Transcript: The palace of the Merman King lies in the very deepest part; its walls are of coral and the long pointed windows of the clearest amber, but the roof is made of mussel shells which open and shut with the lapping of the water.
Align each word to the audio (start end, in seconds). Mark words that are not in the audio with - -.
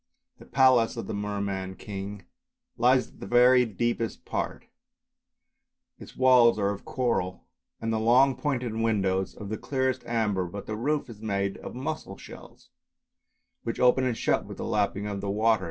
The 0.39 0.47
palace 0.47 0.97
of 0.97 1.05
the 1.05 1.13
Merman 1.13 1.75
King 1.75 2.23
lies 2.75 3.07
in 3.09 3.19
the 3.19 3.27
very 3.27 3.65
deepest 3.65 4.25
part; 4.25 4.65
its 5.99 6.17
walls 6.17 6.57
are 6.57 6.71
of 6.71 6.85
coral 6.85 7.43
and 7.79 7.93
the 7.93 7.99
long 7.99 8.35
pointed 8.35 8.75
windows 8.75 9.35
of 9.35 9.49
the 9.49 9.59
clearest 9.59 10.03
amber, 10.07 10.47
but 10.47 10.65
the 10.65 10.75
roof 10.75 11.07
is 11.07 11.21
made 11.21 11.57
of 11.57 11.75
mussel 11.75 12.17
shells 12.17 12.71
which 13.61 13.79
open 13.79 14.03
and 14.03 14.17
shut 14.17 14.47
with 14.47 14.57
the 14.57 14.65
lapping 14.65 15.05
of 15.05 15.21
the 15.21 15.29
water. 15.29 15.59